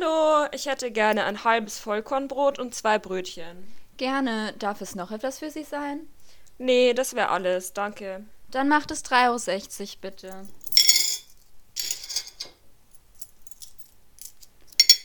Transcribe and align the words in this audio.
Hallo, 0.00 0.46
ich 0.52 0.66
hätte 0.66 0.90
gerne 0.90 1.24
ein 1.24 1.44
halbes 1.44 1.78
Vollkornbrot 1.78 2.58
und 2.58 2.74
zwei 2.74 2.98
Brötchen. 2.98 3.66
Gerne. 3.96 4.54
Darf 4.58 4.80
es 4.80 4.94
noch 4.94 5.10
etwas 5.10 5.38
für 5.38 5.50
Sie 5.50 5.64
sein? 5.64 6.00
Nee, 6.58 6.92
das 6.92 7.14
wäre 7.14 7.30
alles, 7.30 7.72
danke. 7.72 8.24
Dann 8.50 8.68
macht 8.68 8.90
es 8.90 9.04
3,60 9.04 9.80
Euro 9.80 9.88
bitte. 10.00 10.46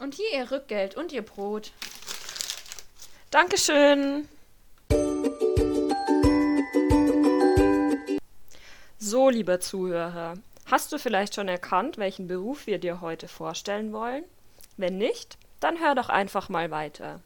Und 0.00 0.14
hier 0.14 0.32
Ihr 0.34 0.50
Rückgeld 0.50 0.96
und 0.96 1.12
Ihr 1.12 1.22
Brot. 1.22 1.72
Dankeschön. 3.30 4.28
So, 8.98 9.30
lieber 9.30 9.60
Zuhörer, 9.60 10.34
hast 10.66 10.92
du 10.92 10.98
vielleicht 10.98 11.34
schon 11.34 11.48
erkannt, 11.48 11.96
welchen 11.98 12.26
Beruf 12.26 12.66
wir 12.66 12.78
dir 12.78 13.00
heute 13.00 13.28
vorstellen 13.28 13.92
wollen? 13.92 14.24
Wenn 14.76 14.98
nicht, 14.98 15.38
dann 15.60 15.78
hör 15.78 15.94
doch 15.94 16.08
einfach 16.08 16.48
mal 16.48 16.70
weiter. 16.70 17.20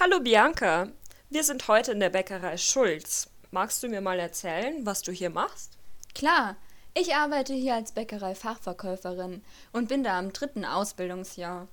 Hallo 0.00 0.18
Bianca, 0.20 0.88
wir 1.30 1.44
sind 1.44 1.68
heute 1.68 1.92
in 1.92 2.00
der 2.00 2.10
Bäckerei 2.10 2.56
Schulz. 2.56 3.30
Magst 3.52 3.82
du 3.82 3.88
mir 3.88 4.00
mal 4.00 4.18
erzählen, 4.18 4.84
was 4.84 5.02
du 5.02 5.12
hier 5.12 5.30
machst? 5.30 5.78
Klar, 6.16 6.56
ich 6.94 7.14
arbeite 7.14 7.54
hier 7.54 7.74
als 7.74 7.92
Bäckerei-Fachverkäuferin 7.92 9.44
und 9.72 9.88
bin 9.88 10.02
da 10.02 10.18
im 10.18 10.32
dritten 10.32 10.64
Ausbildungsjahr. 10.64 11.68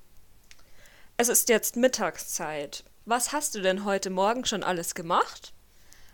Es 1.16 1.28
ist 1.28 1.48
jetzt 1.48 1.74
Mittagszeit. 1.74 2.84
Was 3.06 3.32
hast 3.32 3.56
du 3.56 3.60
denn 3.60 3.84
heute 3.84 4.10
Morgen 4.10 4.44
schon 4.44 4.62
alles 4.62 4.94
gemacht? 4.94 5.52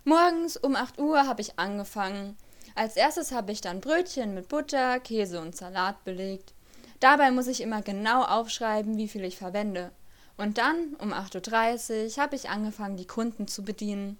Morgens 0.04 0.56
um 0.56 0.76
8 0.76 0.98
Uhr 0.98 1.26
habe 1.26 1.42
ich 1.42 1.58
angefangen. 1.58 2.38
Als 2.76 2.94
erstes 2.94 3.32
habe 3.32 3.52
ich 3.52 3.62
dann 3.62 3.80
Brötchen 3.80 4.34
mit 4.34 4.48
Butter, 4.48 5.00
Käse 5.00 5.40
und 5.40 5.56
Salat 5.56 6.04
belegt. 6.04 6.52
Dabei 7.00 7.30
muss 7.30 7.46
ich 7.46 7.62
immer 7.62 7.80
genau 7.80 8.22
aufschreiben, 8.22 8.98
wie 8.98 9.08
viel 9.08 9.24
ich 9.24 9.38
verwende. 9.38 9.90
Und 10.36 10.58
dann 10.58 10.94
um 10.98 11.14
8.30 11.14 12.16
Uhr 12.16 12.22
habe 12.22 12.36
ich 12.36 12.50
angefangen, 12.50 12.98
die 12.98 13.06
Kunden 13.06 13.48
zu 13.48 13.64
bedienen. 13.64 14.18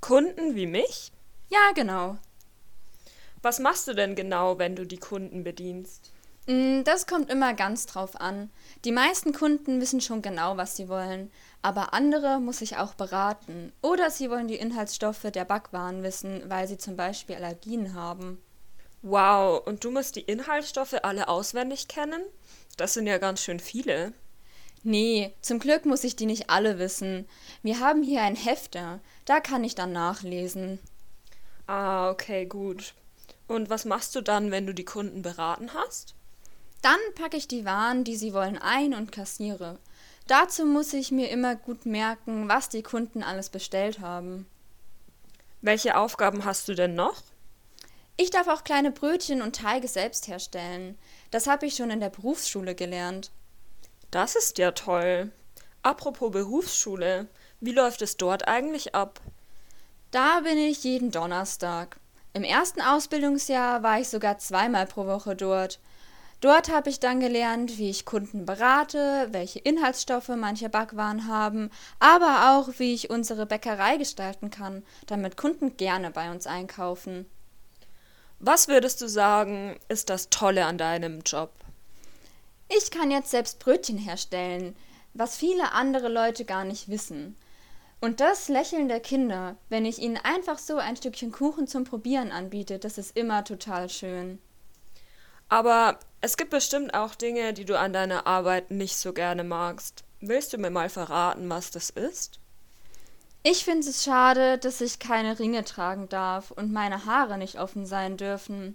Kunden 0.00 0.54
wie 0.54 0.68
mich? 0.68 1.10
Ja, 1.50 1.72
genau. 1.74 2.16
Was 3.42 3.58
machst 3.58 3.88
du 3.88 3.94
denn 3.94 4.14
genau, 4.14 4.58
wenn 4.58 4.76
du 4.76 4.86
die 4.86 4.98
Kunden 4.98 5.42
bedienst? 5.42 6.12
Mm, 6.46 6.82
das 6.84 7.06
kommt 7.06 7.30
immer 7.30 7.54
ganz 7.54 7.86
drauf 7.86 8.20
an. 8.20 8.50
Die 8.84 8.92
meisten 8.92 9.32
Kunden 9.32 9.80
wissen 9.80 10.00
schon 10.00 10.20
genau, 10.20 10.56
was 10.56 10.76
sie 10.76 10.88
wollen, 10.88 11.30
aber 11.62 11.94
andere 11.94 12.40
muss 12.40 12.60
ich 12.60 12.76
auch 12.76 12.94
beraten. 12.94 13.72
Oder 13.80 14.10
sie 14.10 14.30
wollen 14.30 14.48
die 14.48 14.56
Inhaltsstoffe 14.56 15.22
der 15.22 15.44
Backwaren 15.46 16.02
wissen, 16.02 16.42
weil 16.48 16.68
sie 16.68 16.76
zum 16.76 16.96
Beispiel 16.96 17.36
Allergien 17.36 17.94
haben. 17.94 18.42
Wow, 19.00 19.66
und 19.66 19.84
du 19.84 19.90
musst 19.90 20.16
die 20.16 20.22
Inhaltsstoffe 20.22 20.96
alle 21.02 21.28
auswendig 21.28 21.88
kennen? 21.88 22.22
Das 22.76 22.94
sind 22.94 23.06
ja 23.06 23.18
ganz 23.18 23.40
schön 23.40 23.60
viele. 23.60 24.12
Nee, 24.82 25.32
zum 25.40 25.60
Glück 25.60 25.86
muss 25.86 26.04
ich 26.04 26.16
die 26.16 26.26
nicht 26.26 26.50
alle 26.50 26.78
wissen. 26.78 27.26
Wir 27.62 27.80
haben 27.80 28.02
hier 28.02 28.20
ein 28.22 28.36
Hefter, 28.36 29.00
da 29.24 29.40
kann 29.40 29.64
ich 29.64 29.74
dann 29.74 29.92
nachlesen. 29.92 30.78
Ah, 31.66 32.10
okay, 32.10 32.44
gut. 32.44 32.92
Und 33.46 33.70
was 33.70 33.86
machst 33.86 34.14
du 34.14 34.20
dann, 34.20 34.50
wenn 34.50 34.66
du 34.66 34.74
die 34.74 34.84
Kunden 34.84 35.22
beraten 35.22 35.72
hast? 35.72 36.14
Dann 36.84 37.00
packe 37.14 37.38
ich 37.38 37.48
die 37.48 37.64
Waren, 37.64 38.04
die 38.04 38.14
sie 38.14 38.34
wollen, 38.34 38.58
ein 38.58 38.92
und 38.92 39.10
kassiere. 39.10 39.78
Dazu 40.26 40.66
muss 40.66 40.92
ich 40.92 41.10
mir 41.10 41.30
immer 41.30 41.56
gut 41.56 41.86
merken, 41.86 42.46
was 42.46 42.68
die 42.68 42.82
Kunden 42.82 43.22
alles 43.22 43.48
bestellt 43.48 44.00
haben. 44.00 44.44
Welche 45.62 45.96
Aufgaben 45.96 46.44
hast 46.44 46.68
du 46.68 46.74
denn 46.74 46.94
noch? 46.94 47.22
Ich 48.18 48.28
darf 48.28 48.48
auch 48.48 48.64
kleine 48.64 48.90
Brötchen 48.90 49.40
und 49.40 49.56
Teige 49.56 49.88
selbst 49.88 50.28
herstellen. 50.28 50.98
Das 51.30 51.46
habe 51.46 51.64
ich 51.64 51.74
schon 51.74 51.90
in 51.90 52.00
der 52.00 52.10
Berufsschule 52.10 52.74
gelernt. 52.74 53.30
Das 54.10 54.36
ist 54.36 54.58
ja 54.58 54.72
toll. 54.72 55.32
Apropos 55.82 56.32
Berufsschule, 56.32 57.28
wie 57.60 57.72
läuft 57.72 58.02
es 58.02 58.18
dort 58.18 58.46
eigentlich 58.46 58.94
ab? 58.94 59.22
Da 60.10 60.40
bin 60.40 60.58
ich 60.58 60.84
jeden 60.84 61.10
Donnerstag. 61.10 61.96
Im 62.34 62.44
ersten 62.44 62.82
Ausbildungsjahr 62.82 63.82
war 63.82 64.00
ich 64.00 64.10
sogar 64.10 64.36
zweimal 64.36 64.84
pro 64.84 65.06
Woche 65.06 65.34
dort. 65.34 65.80
Dort 66.44 66.70
habe 66.70 66.90
ich 66.90 67.00
dann 67.00 67.20
gelernt, 67.20 67.78
wie 67.78 67.88
ich 67.88 68.04
Kunden 68.04 68.44
berate, 68.44 69.28
welche 69.30 69.60
Inhaltsstoffe 69.60 70.28
manche 70.28 70.68
Backwaren 70.68 71.26
haben, 71.26 71.70
aber 72.00 72.58
auch, 72.58 72.74
wie 72.76 72.92
ich 72.92 73.08
unsere 73.08 73.46
Bäckerei 73.46 73.96
gestalten 73.96 74.50
kann, 74.50 74.82
damit 75.06 75.38
Kunden 75.38 75.78
gerne 75.78 76.10
bei 76.10 76.30
uns 76.30 76.46
einkaufen. 76.46 77.24
Was 78.40 78.68
würdest 78.68 79.00
du 79.00 79.08
sagen, 79.08 79.80
ist 79.88 80.10
das 80.10 80.28
Tolle 80.28 80.66
an 80.66 80.76
deinem 80.76 81.22
Job? 81.22 81.50
Ich 82.68 82.90
kann 82.90 83.10
jetzt 83.10 83.30
selbst 83.30 83.58
Brötchen 83.58 83.96
herstellen, 83.96 84.76
was 85.14 85.38
viele 85.38 85.72
andere 85.72 86.10
Leute 86.10 86.44
gar 86.44 86.66
nicht 86.66 86.90
wissen. 86.90 87.36
Und 88.02 88.20
das 88.20 88.50
Lächeln 88.50 88.88
der 88.88 89.00
Kinder, 89.00 89.56
wenn 89.70 89.86
ich 89.86 89.98
ihnen 89.98 90.18
einfach 90.18 90.58
so 90.58 90.76
ein 90.76 90.96
Stückchen 90.96 91.32
Kuchen 91.32 91.66
zum 91.66 91.84
Probieren 91.84 92.32
anbiete, 92.32 92.78
das 92.78 92.98
ist 92.98 93.16
immer 93.16 93.44
total 93.44 93.88
schön. 93.88 94.38
Aber 95.54 96.00
es 96.20 96.36
gibt 96.36 96.50
bestimmt 96.50 96.94
auch 96.94 97.14
Dinge, 97.14 97.52
die 97.52 97.64
du 97.64 97.78
an 97.78 97.92
deiner 97.92 98.26
Arbeit 98.26 98.72
nicht 98.72 98.96
so 98.96 99.12
gerne 99.12 99.44
magst. 99.44 100.02
Willst 100.20 100.52
du 100.52 100.58
mir 100.58 100.70
mal 100.70 100.88
verraten, 100.88 101.48
was 101.48 101.70
das 101.70 101.90
ist? 101.90 102.40
Ich 103.44 103.64
finde 103.64 103.88
es 103.88 104.02
schade, 104.02 104.58
dass 104.58 104.80
ich 104.80 104.98
keine 104.98 105.38
Ringe 105.38 105.62
tragen 105.62 106.08
darf 106.08 106.50
und 106.50 106.72
meine 106.72 107.06
Haare 107.06 107.38
nicht 107.38 107.60
offen 107.60 107.86
sein 107.86 108.16
dürfen. 108.16 108.74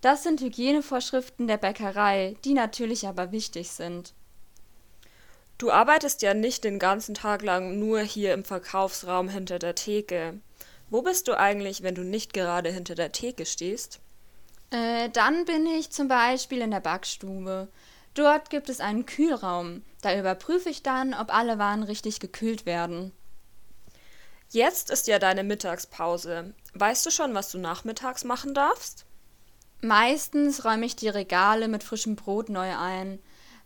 Das 0.00 0.22
sind 0.22 0.40
Hygienevorschriften 0.40 1.48
der 1.48 1.56
Bäckerei, 1.56 2.36
die 2.44 2.54
natürlich 2.54 3.08
aber 3.08 3.32
wichtig 3.32 3.72
sind. 3.72 4.14
Du 5.58 5.72
arbeitest 5.72 6.22
ja 6.22 6.34
nicht 6.34 6.62
den 6.62 6.78
ganzen 6.78 7.16
Tag 7.16 7.42
lang 7.42 7.80
nur 7.80 7.98
hier 7.98 8.32
im 8.32 8.44
Verkaufsraum 8.44 9.28
hinter 9.28 9.58
der 9.58 9.74
Theke. 9.74 10.38
Wo 10.88 11.02
bist 11.02 11.26
du 11.26 11.36
eigentlich, 11.36 11.82
wenn 11.82 11.96
du 11.96 12.04
nicht 12.04 12.32
gerade 12.32 12.70
hinter 12.70 12.94
der 12.94 13.10
Theke 13.10 13.44
stehst? 13.44 13.98
Äh, 14.72 15.10
dann 15.10 15.44
bin 15.44 15.66
ich 15.66 15.90
zum 15.90 16.08
Beispiel 16.08 16.62
in 16.62 16.70
der 16.70 16.80
Backstube. 16.80 17.68
Dort 18.14 18.50
gibt 18.50 18.70
es 18.70 18.80
einen 18.80 19.06
Kühlraum. 19.06 19.82
Da 20.00 20.18
überprüfe 20.18 20.70
ich 20.70 20.82
dann, 20.82 21.14
ob 21.14 21.32
alle 21.32 21.58
Waren 21.58 21.82
richtig 21.82 22.20
gekühlt 22.20 22.64
werden. 22.64 23.12
Jetzt 24.50 24.90
ist 24.90 25.06
ja 25.06 25.18
deine 25.18 25.44
Mittagspause. 25.44 26.54
Weißt 26.74 27.04
du 27.04 27.10
schon, 27.10 27.34
was 27.34 27.50
du 27.50 27.58
nachmittags 27.58 28.24
machen 28.24 28.54
darfst? 28.54 29.04
Meistens 29.82 30.64
räume 30.64 30.86
ich 30.86 30.96
die 30.96 31.08
Regale 31.08 31.68
mit 31.68 31.82
frischem 31.82 32.16
Brot 32.16 32.48
neu 32.48 32.76
ein, 32.76 33.18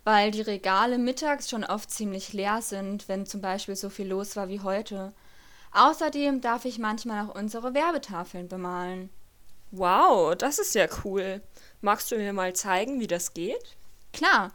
weil 0.03 0.31
die 0.31 0.41
Regale 0.41 0.97
mittags 0.97 1.49
schon 1.49 1.63
oft 1.63 1.91
ziemlich 1.91 2.33
leer 2.33 2.61
sind, 2.61 3.07
wenn 3.07 3.25
zum 3.25 3.41
Beispiel 3.41 3.75
so 3.75 3.89
viel 3.89 4.07
los 4.07 4.35
war 4.35 4.49
wie 4.49 4.61
heute. 4.61 5.13
Außerdem 5.73 6.41
darf 6.41 6.65
ich 6.65 6.79
manchmal 6.79 7.27
auch 7.27 7.35
unsere 7.35 7.73
Werbetafeln 7.73 8.47
bemalen. 8.47 9.09
Wow, 9.71 10.35
das 10.35 10.59
ist 10.59 10.75
ja 10.75 10.87
cool. 11.03 11.41
Magst 11.81 12.11
du 12.11 12.15
mir 12.15 12.33
mal 12.33 12.53
zeigen, 12.53 12.99
wie 12.99 13.07
das 13.07 13.33
geht? 13.33 13.77
Klar. 14.13 14.53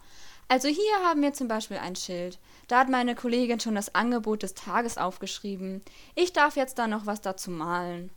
Also 0.48 0.68
hier 0.68 0.94
haben 1.04 1.22
wir 1.22 1.32
zum 1.32 1.48
Beispiel 1.48 1.78
ein 1.78 1.96
Schild. 1.96 2.38
Da 2.68 2.80
hat 2.80 2.88
meine 2.88 3.14
Kollegin 3.14 3.60
schon 3.60 3.74
das 3.74 3.94
Angebot 3.94 4.42
des 4.42 4.54
Tages 4.54 4.98
aufgeschrieben. 4.98 5.82
Ich 6.14 6.32
darf 6.32 6.56
jetzt 6.56 6.78
da 6.78 6.86
noch 6.86 7.06
was 7.06 7.20
dazu 7.20 7.50
malen. 7.50 8.10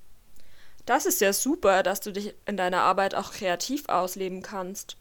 Das 0.85 1.05
ist 1.05 1.21
ja 1.21 1.33
super, 1.33 1.81
dass 1.81 1.99
du 1.99 2.11
dich 2.11 2.35
in 2.45 2.57
deiner 2.57 2.81
Arbeit 2.81 3.15
auch 3.15 3.31
kreativ 3.31 3.89
ausleben 3.89 4.41
kannst. 4.41 4.97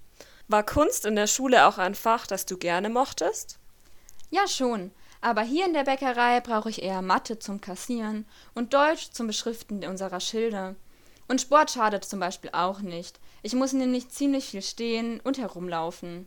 War 0.48 0.62
Kunst 0.62 1.06
in 1.06 1.16
der 1.16 1.26
Schule 1.26 1.66
auch 1.66 1.78
ein 1.78 1.94
Fach, 1.94 2.26
das 2.26 2.46
du 2.46 2.56
gerne 2.56 2.88
mochtest? 2.88 3.58
Ja, 4.30 4.46
schon. 4.46 4.92
Aber 5.20 5.42
hier 5.42 5.66
in 5.66 5.72
der 5.72 5.84
Bäckerei 5.84 6.40
brauche 6.40 6.68
ich 6.68 6.82
eher 6.82 7.02
Mathe 7.02 7.38
zum 7.38 7.60
Kassieren 7.60 8.26
und 8.54 8.74
Deutsch 8.74 9.10
zum 9.10 9.26
Beschriften 9.26 9.84
unserer 9.84 10.20
Schilder. 10.20 10.74
Und 11.28 11.40
Sport 11.40 11.70
schadet 11.70 12.04
zum 12.04 12.20
Beispiel 12.20 12.50
auch 12.52 12.80
nicht. 12.80 13.18
Ich 13.42 13.54
muss 13.54 13.72
nämlich 13.72 14.10
ziemlich 14.10 14.46
viel 14.46 14.62
stehen 14.62 15.20
und 15.20 15.38
herumlaufen. 15.38 16.26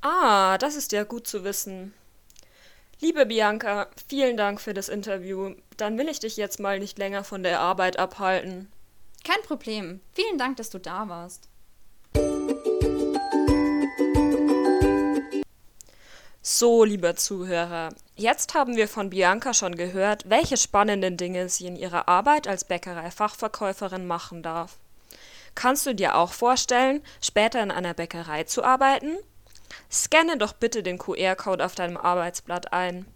Ah, 0.00 0.58
das 0.58 0.76
ist 0.76 0.92
ja 0.92 1.04
gut 1.04 1.26
zu 1.26 1.44
wissen. 1.44 1.94
Liebe 3.00 3.26
Bianca, 3.26 3.88
vielen 4.08 4.36
Dank 4.36 4.60
für 4.60 4.72
das 4.72 4.88
Interview. 4.88 5.54
Dann 5.76 5.98
will 5.98 6.08
ich 6.08 6.20
dich 6.20 6.36
jetzt 6.36 6.60
mal 6.60 6.78
nicht 6.78 6.98
länger 6.98 7.24
von 7.24 7.42
der 7.42 7.60
Arbeit 7.60 7.98
abhalten. 7.98 8.70
Kein 9.24 9.42
Problem. 9.42 10.00
Vielen 10.14 10.38
Dank, 10.38 10.56
dass 10.56 10.70
du 10.70 10.78
da 10.78 11.08
warst. 11.08 11.48
So, 16.48 16.84
lieber 16.84 17.16
Zuhörer, 17.16 17.88
jetzt 18.14 18.54
haben 18.54 18.76
wir 18.76 18.86
von 18.86 19.10
Bianca 19.10 19.52
schon 19.52 19.74
gehört, 19.74 20.30
welche 20.30 20.56
spannenden 20.56 21.16
Dinge 21.16 21.48
sie 21.48 21.66
in 21.66 21.74
ihrer 21.74 22.06
Arbeit 22.06 22.46
als 22.46 22.62
Bäckerei-Fachverkäuferin 22.62 24.06
machen 24.06 24.44
darf. 24.44 24.76
Kannst 25.56 25.86
du 25.86 25.92
dir 25.92 26.14
auch 26.14 26.30
vorstellen, 26.30 27.02
später 27.20 27.60
in 27.60 27.72
einer 27.72 27.94
Bäckerei 27.94 28.44
zu 28.44 28.62
arbeiten? 28.62 29.16
Scanne 29.90 30.38
doch 30.38 30.52
bitte 30.52 30.84
den 30.84 30.98
QR-Code 30.98 31.66
auf 31.66 31.74
deinem 31.74 31.96
Arbeitsblatt 31.96 32.72
ein. 32.72 33.06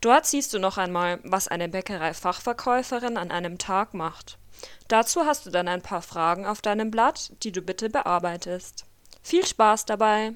Dort 0.00 0.26
siehst 0.26 0.54
du 0.54 0.60
noch 0.60 0.78
einmal, 0.78 1.18
was 1.24 1.48
eine 1.48 1.68
Bäckerei-Fachverkäuferin 1.68 3.16
an 3.16 3.32
einem 3.32 3.58
Tag 3.58 3.92
macht. 3.92 4.38
Dazu 4.86 5.26
hast 5.26 5.46
du 5.46 5.50
dann 5.50 5.66
ein 5.66 5.82
paar 5.82 6.00
Fragen 6.00 6.46
auf 6.46 6.62
deinem 6.62 6.92
Blatt, 6.92 7.32
die 7.42 7.50
du 7.50 7.60
bitte 7.60 7.90
bearbeitest. 7.90 8.84
Viel 9.20 9.44
Spaß 9.44 9.84
dabei! 9.84 10.34